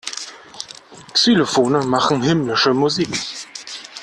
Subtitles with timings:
[1.13, 3.15] Xylophone machen himmlische Musik.